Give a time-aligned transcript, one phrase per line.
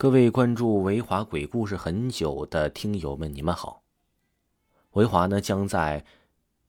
[0.00, 3.82] 各位关注维华鬼故事很久的听友们，你们好。
[4.92, 6.06] 维华呢将在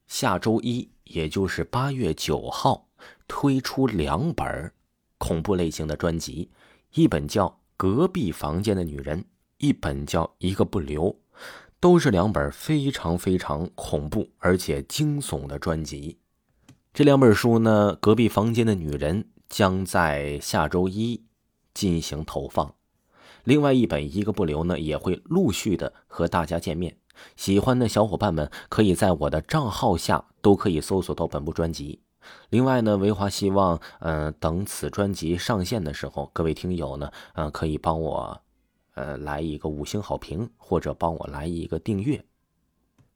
[0.06, 2.90] 下周一，也就是八月九号
[3.30, 4.74] 推出两本
[5.17, 6.52] 恐怖类型的专辑，
[6.92, 7.48] 一本叫
[7.78, 9.21] 《隔壁房间的女人》，
[9.59, 11.04] 一本叫《一个不留》，
[11.79, 16.20] 都是两本非常非常恐怖而且惊悚的专辑。
[16.93, 21.23] 这两本书呢，《隔壁房间的女人》将在下周一
[21.73, 22.75] 进行投放。
[23.44, 26.95] 另外一本一个不留呢，也会陆续的和大家见面。
[27.36, 32.00] 喜欢的小伙伴们可以在我的账号下都可以搜索到本部专辑。
[32.50, 38.41] 另外呢，维华希望，嗯，等此专辑上线的时候，各位听友呢，嗯，可以帮我，
[38.94, 42.23] 呃，来一个五星好评，或者帮我来一个订阅。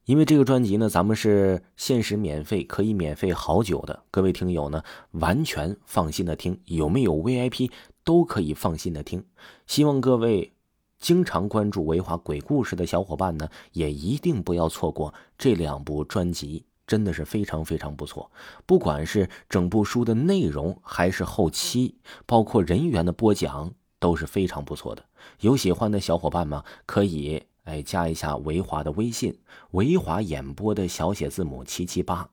[0.05, 4.03] 因为这个专辑呢，咱们是限时免费，可以免费好久的。
[4.11, 7.71] 各位听友呢，完全放心的听，有没有 VIP？
[8.05, 9.25] 都可以放心的听，
[9.67, 10.53] 希望各位
[10.97, 18.31] 经常关注维华鬼故事的小伙伴呢，也一定不要错过这两部专辑，真的是非常非常不错。
[18.65, 25.03] 不管是整部书的内容，还是后期，包括人员的播讲，都是非常不错的。
[25.41, 29.37] 有喜欢的小伙伴吗可以哎加一下维华的微信，
[29.71, 32.29] 维华演播的小写字母七七八，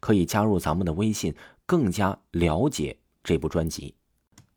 [0.00, 3.95] 可以加入咱们的微信，更加了解这部专辑。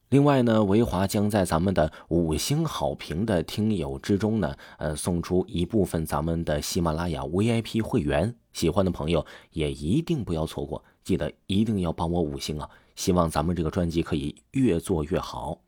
[0.10, 12.68] 另外呢，维华将在咱们的五星好评的听友之中呢，呃，送出一部分咱们的喜马拉雅 VIP 会员，喜欢的朋友也一定不要错过，记得一定要帮我五星啊！
[12.96, 15.62] 希望咱们这个专辑可以越做越好。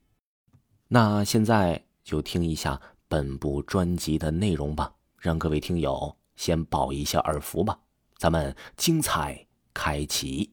[0.88, 7.78] 那现在就听一下本部专辑的内容吧，让各位听友先饱一下耳福吧。
[8.18, 10.52] 咱们精彩开启。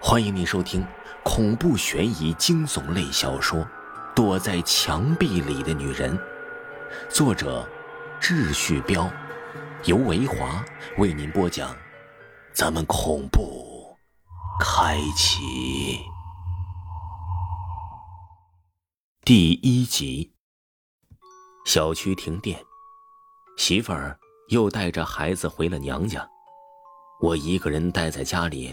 [0.00, 0.86] 欢迎你收听
[1.28, 3.58] 恐怖悬疑惊悚类小说
[4.14, 6.16] 《躲在墙壁里的女人》，
[7.10, 7.68] 作者
[8.20, 9.10] 秩序彪，
[9.86, 10.64] 由维华
[10.98, 11.76] 为您播讲。
[12.54, 13.98] 咱们恐怖
[14.60, 15.98] 开启
[19.24, 20.32] 第一集。
[21.64, 22.56] 小区停电，
[23.58, 24.16] 媳妇儿
[24.50, 26.24] 又带着孩子回了娘家，
[27.20, 28.72] 我一个人待在家里。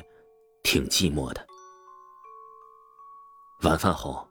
[0.62, 1.46] 挺寂寞的。
[3.64, 4.28] 晚饭后，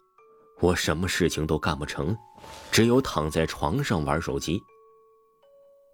[0.60, 2.14] 我什么事情都干不成，
[2.70, 4.60] 只有躺在床上玩手机。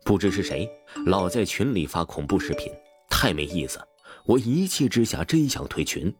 [0.04, 0.69] 不知是谁
[1.06, 2.72] 老在群里发恐怖视频，
[3.09, 3.81] 太没意思。
[4.25, 6.12] 我一气之下真想退群，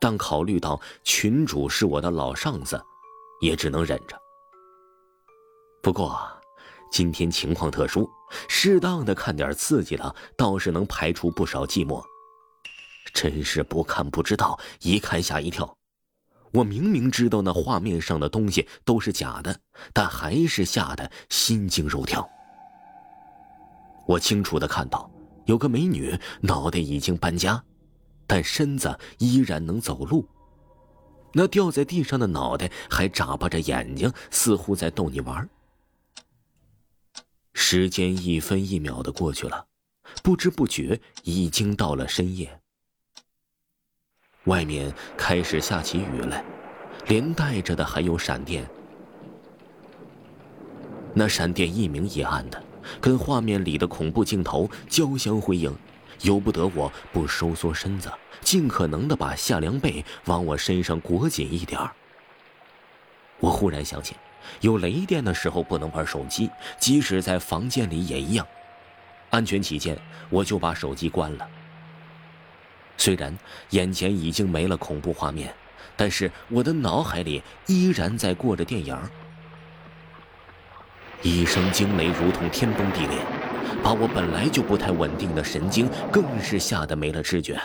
[0.00, 2.80] 但考虑到群主是我的老上司，
[3.40, 4.20] 也只能忍着。
[5.80, 6.20] 不过，
[6.90, 8.10] 今天情况特殊，
[8.48, 12.02] 适当的看点刺激的，倒是能排除不少寂寞。
[13.14, 15.72] 真是不看不知道，一看吓一跳。
[16.52, 19.58] 我明明知道那画面上的东西都是假的，
[19.92, 22.28] 但还是吓得心惊肉跳。
[24.06, 25.10] 我清楚的看到，
[25.46, 27.62] 有个美女脑袋已经搬家，
[28.26, 30.28] 但身子依然能走路。
[31.34, 35.48] 那掉在地上的脑袋还眨巴着眼睛，似乎在逗你玩。
[37.54, 39.66] 时间一分一秒的过去了，
[40.22, 42.61] 不知不觉已经到了深夜。
[44.44, 46.44] 外面开始下起雨来，
[47.06, 48.68] 连带着的还有闪电。
[51.14, 52.60] 那闪电一明一暗的，
[53.00, 55.72] 跟画面里的恐怖镜头交相辉映，
[56.22, 58.10] 由不得我不收缩身子，
[58.40, 61.92] 尽可能的把夏凉被往我身上裹紧一点儿。
[63.38, 64.16] 我忽然想起，
[64.60, 68.44] 有雷电的时候不能玩手机，即使在房间里也一样。
[69.30, 69.96] 安全起见，
[70.30, 71.48] 我就把手机关了。
[72.96, 73.36] 虽然
[73.70, 75.52] 眼前已经没了恐怖画面，
[75.96, 78.96] 但是我的脑海里依然在过着电影。
[81.22, 83.18] 一声惊雷如同天崩地裂，
[83.82, 87.60] 把我本来就不太稳定的神经更是吓得没了知觉。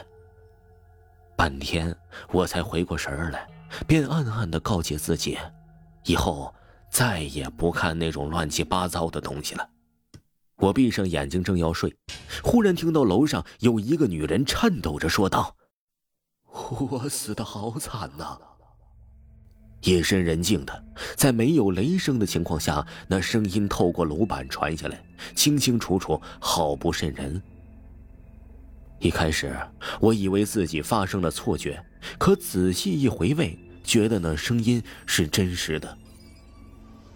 [1.35, 1.95] 半天
[2.31, 3.47] 我才回过神来，
[3.88, 5.38] 便暗暗的告诫自己，
[6.05, 6.53] 以后
[6.89, 9.68] 再也不看那种乱七八糟的东西了。
[10.57, 11.95] 我闭上眼睛，正要睡，
[12.44, 15.56] 忽然听到楼上有一个女人颤抖着说道
[16.89, 18.38] ：“我死的好惨呐！”
[19.83, 20.83] 夜深人静的，
[21.15, 25.00] 在没有雷声的情况下，那声音透过楼板传下来，
[25.36, 27.39] 清清楚楚，好不瘆人。
[29.00, 29.56] 一开始
[30.00, 31.80] 我以为自己发生了错觉，
[32.18, 35.95] 可仔细一回味，觉得那声音是真实的。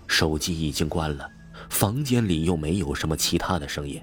[0.05, 1.27] 手机已经关了。
[1.71, 3.99] 房间里又没有什么其他的声音，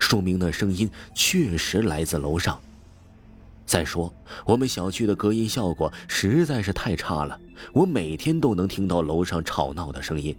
[0.00, 2.60] 说明那声音确实来自楼上。
[3.64, 4.12] 再说，
[4.44, 7.40] 我们小区的隔音效果实在是太差了，
[7.72, 10.36] 我每天都能听到楼上吵闹的声音。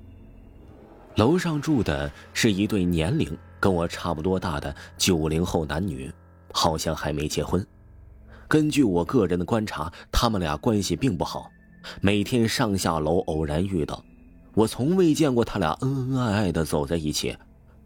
[1.16, 6.12] 楼上住的是一对年龄跟我差不多大的九零后男女，
[6.52, 7.66] 好像还没结婚。
[8.50, 11.50] 根据我个人的观察，他们俩关系并不好，
[12.02, 14.04] 每天上下楼偶然遇到，
[14.56, 17.38] 我从未见过他俩恩恩爱爱的走在一起，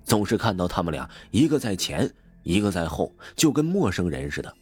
[0.06, 2.14] 总是看到他们俩一个在前，
[2.44, 4.56] 一个在后，就跟陌生人似的。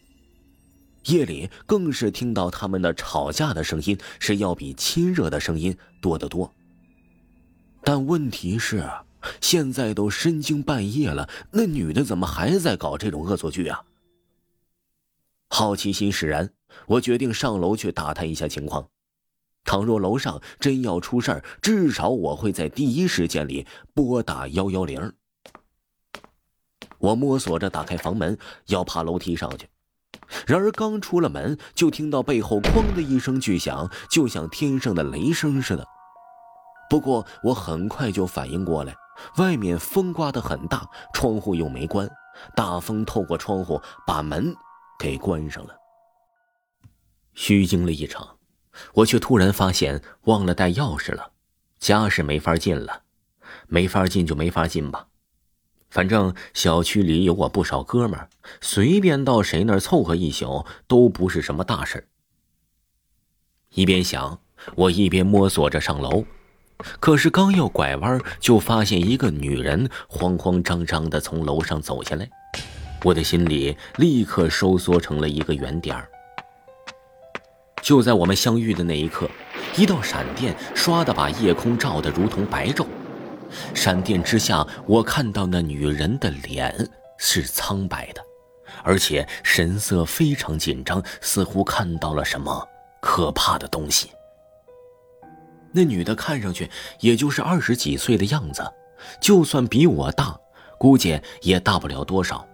[1.06, 6.54] 夜里更是听到他们的吵架的声音，是要比亲热的声音多得多。
[7.84, 8.90] 但问题是，
[9.40, 13.84] 现在都深更半夜了，那女的怎么还在搞这种恶作剧啊？
[15.50, 16.50] 好奇心使然，
[16.88, 18.90] 我决定上楼去打探一下情况。
[19.68, 25.14] 倘若楼上真要出事儿，至少我会在第一时间里拨打幺幺零。
[27.00, 28.38] 我摸索着打开房门，
[28.68, 29.68] 要爬楼梯上去。
[30.48, 35.86] 然而刚出了门，就听到背后“哐”的一声巨响，就像天上的雷声似的。
[36.90, 38.96] 不过我很快就反应过来，
[39.38, 42.10] 外面风刮得很大，窗户又没关，
[42.56, 44.56] 大风透过窗户把门
[44.98, 45.76] 给关上了。
[47.34, 48.37] 虚惊了一场，
[48.94, 51.32] 我却突然发现忘了带钥匙了，
[51.80, 53.04] 家是没法进了，
[53.68, 55.08] 没法进就没法进吧。
[55.90, 58.30] 反正小区里有我不少哥们儿，
[58.60, 62.08] 随便到谁那儿凑合一宿都不是什么大事
[63.70, 64.40] 一边想，
[64.76, 66.26] 我一边摸索着上楼，
[67.00, 72.30] 可是刚要拐弯，就发现一个女人慌慌张张的从楼上走下来，
[73.04, 76.10] 我的心里立刻收缩成了一个圆点儿。
[77.88, 79.30] 就在我们相遇的那一刻，
[79.78, 82.86] 一道闪电唰的把夜空照得如同白昼。
[83.74, 88.22] 闪电之下，我看到那女人的脸是苍白的，
[88.84, 92.68] 而且神色非常紧张，似乎看到了什么
[93.00, 94.12] 可怕的东西。
[95.72, 96.70] 那女的看上去
[97.00, 98.70] 也就是二十几岁的样子，
[99.22, 100.38] 就算比我大，
[100.78, 102.46] 估计也大不了多少。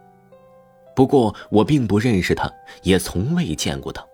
[0.95, 2.47] 不过我并不认识她，
[2.83, 4.05] 也从未见过她。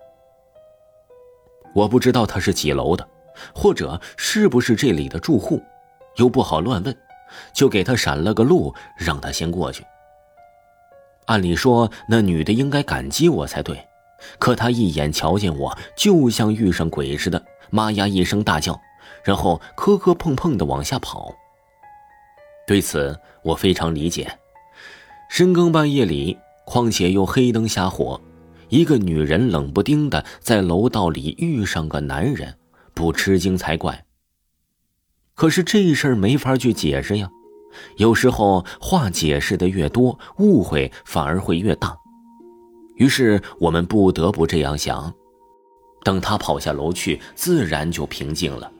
[1.74, 3.06] 我不知道她是几楼的，
[3.54, 5.62] 或者是不是这里的住户。
[6.16, 6.96] 又不好乱问，
[7.52, 9.84] 就给他闪了个路，让他先过去。
[11.26, 13.86] 按理说，那女的应该感激我才对，
[14.38, 18.78] 可她一眼瞧见我，就像遇上鬼似的，妈呀一声大叫，
[19.22, 21.32] 然后磕磕碰碰的往下跑。
[22.66, 24.38] 对此，我非常理解。
[25.28, 28.20] 深更半夜里，况且又黑灯瞎火，
[28.70, 32.56] 一个女人冷不丁的在楼道里遇上个男人，
[32.94, 34.06] 不吃惊才怪。
[35.34, 37.28] 可是这事儿没法去解释呀，
[37.96, 41.96] 有时候话解释的越多，误会反而会越大。
[42.96, 45.12] 于是我们不得不这样想。
[46.02, 48.72] 等他跑下楼去，自然就平静了。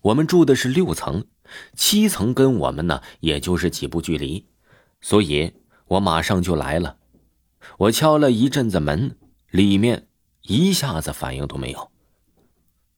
[0.00, 1.24] 我们住的是六层，
[1.74, 4.46] 七层跟我们呢，也就是几步距离，
[5.00, 5.52] 所以
[5.88, 6.96] 我马上就来了。
[7.78, 9.16] 我敲了一阵子门，
[9.50, 10.06] 里面
[10.42, 11.90] 一下子反应都没有。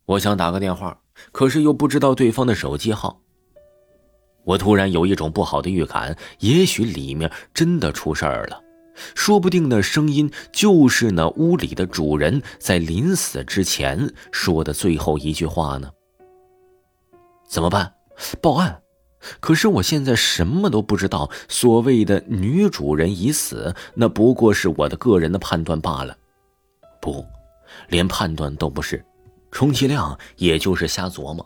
[0.07, 1.01] 我想打个电话。
[1.33, 3.21] 可是又不知道对方的手机号。
[4.45, 8.63] 我突然有一种不好的预感，也许里面真的出事儿了，
[9.15, 15.91] 说不定那声音就是那屋里的主人在临死之前说的最后一句话呢。
[17.47, 17.93] 怎么办？
[18.41, 18.81] 报案？
[19.41, 21.31] 可是我现在什么都不知道。
[21.49, 26.17] 所谓的女主人已死，那不过是我的个人的判断罢了。
[27.01, 27.25] 不，
[27.89, 29.05] 连判断都不是。
[29.51, 31.45] 充其量也就是瞎琢磨，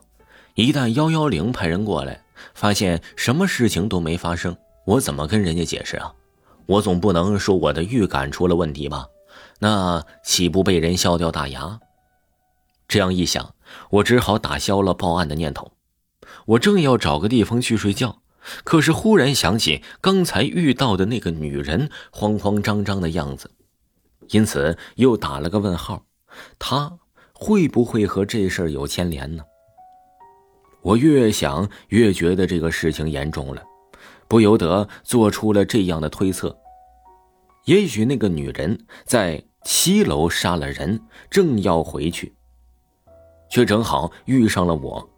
[0.54, 2.22] 一旦幺幺零派人过来，
[2.54, 6.12] 发现什么事情都没发生，我怎么跟人家解释啊？
[6.66, 9.06] 我总不能说我的预感出了问题吧？
[9.58, 11.80] 那岂不被人笑掉大牙？
[12.86, 13.54] 这样一想，
[13.90, 15.72] 我只好打消了报案的念头。
[16.46, 18.22] 我正要找个地方去睡觉，
[18.64, 23.50] 可是忽然想起刚才遇到的那个女人慌慌张张的样子，
[24.30, 26.04] 因此又打了个问号。
[26.58, 26.98] 她。
[27.36, 29.42] 会不会和这事儿有牵连呢？
[30.82, 33.62] 我越想越觉得这个事情严重了，
[34.28, 36.56] 不由得做出了这样的推测：
[37.64, 42.32] 也许那个女人在七楼杀了人，正要回去，
[43.50, 45.10] 却正好遇上了我。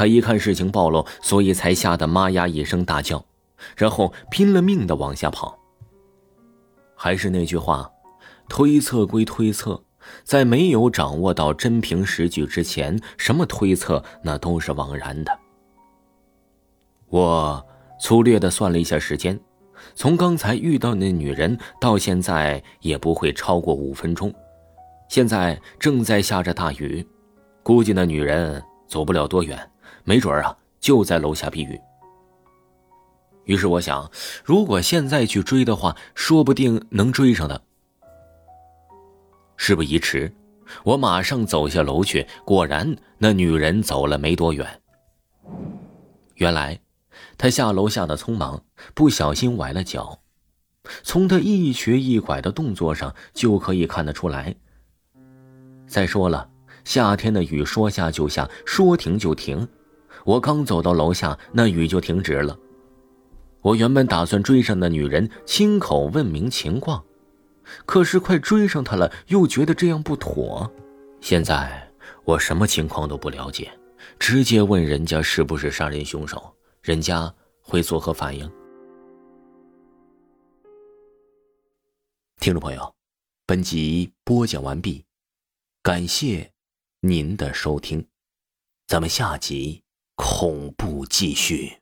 [0.00, 3.22] 他一看事情暴露，所以才吓得妈呀一声大叫，
[3.76, 5.58] 然后拼了命的往下跑。
[6.96, 7.90] 还是那句话，
[8.48, 9.84] 推测归推测。
[10.24, 15.38] 在没有掌握到真凭实据之前，什么推测那都是枉然的。
[17.10, 17.62] 我
[18.00, 19.38] 粗略的算了一下时间，
[19.94, 24.32] 从刚才遇到那女人到现在也不会超过五分钟。
[25.10, 27.06] 现在正在下着大雨，
[27.62, 29.69] 估计那女人走不了多远，
[30.04, 31.80] 没准啊就在楼下避雨。
[33.44, 34.08] 于是我想，
[34.44, 37.60] 如果现在去追的话，说不定能追上他。
[39.56, 40.32] 事不宜迟，
[40.84, 42.26] 我马上走下楼去。
[42.44, 44.80] 果然，那女人走了没多远。
[46.36, 46.80] 原来，
[47.36, 48.62] 她下楼下的匆忙，
[48.94, 50.20] 不小心崴了脚。
[51.02, 54.54] 从她一瘸一拐的动作上就可以看得出来。
[55.86, 56.48] 再说了，
[56.84, 59.66] 夏天的雨说下就下，说停就停。
[60.24, 62.58] 我刚走到楼下，那雨就停止了。
[63.62, 67.04] 我原本打算追上那女人，亲口问明情况，
[67.84, 70.70] 可是快追上她了，又觉得这样不妥。
[71.20, 71.90] 现在
[72.24, 73.70] 我什么情况都不了解，
[74.18, 78.50] 直接问人家是不是杀人凶手，人家会作何反应？
[82.40, 82.94] 听众朋友，
[83.44, 85.04] 本集播讲完毕，
[85.82, 86.50] 感谢
[87.00, 88.06] 您的收听，
[88.86, 89.82] 咱们下集
[90.20, 91.79] 恐怖继续。